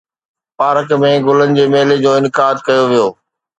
park 0.59 0.87
۾ 1.03 1.11
گلن 1.27 1.53
جي 1.59 1.65
ميلي 1.73 1.97
جو 2.03 2.11
انعقاد 2.19 2.55
ڪيو 2.67 2.83
ويو 2.91 3.07